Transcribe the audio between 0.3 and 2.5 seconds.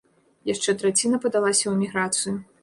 Яшчэ траціна падалася ў эміграцыю.